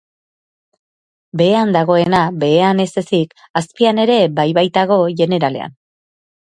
[1.41, 5.83] Behean dagoena, behean ez ezik azpian ere bai-baitago jeneralean.